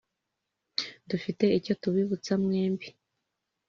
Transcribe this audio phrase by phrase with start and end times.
[1.09, 2.87] dufite icyo tubibutsa mwembi.